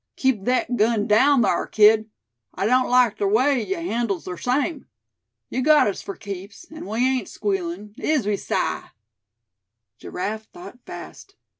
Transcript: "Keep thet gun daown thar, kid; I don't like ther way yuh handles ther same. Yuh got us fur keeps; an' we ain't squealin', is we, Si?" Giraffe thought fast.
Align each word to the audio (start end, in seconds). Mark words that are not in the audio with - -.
"Keep 0.15 0.45
thet 0.45 0.77
gun 0.77 1.07
daown 1.07 1.43
thar, 1.43 1.67
kid; 1.67 2.09
I 2.55 2.65
don't 2.65 2.89
like 2.89 3.19
ther 3.19 3.27
way 3.27 3.63
yuh 3.63 3.75
handles 3.75 4.25
ther 4.25 4.35
same. 4.35 4.87
Yuh 5.51 5.61
got 5.61 5.85
us 5.85 6.01
fur 6.01 6.15
keeps; 6.15 6.65
an' 6.71 6.87
we 6.87 7.07
ain't 7.07 7.29
squealin', 7.29 7.93
is 7.99 8.25
we, 8.25 8.35
Si?" 8.35 8.79
Giraffe 9.99 10.45
thought 10.47 10.79
fast. 10.87 11.35